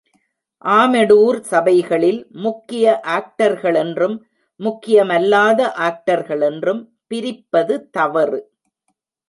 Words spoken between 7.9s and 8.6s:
தவறு.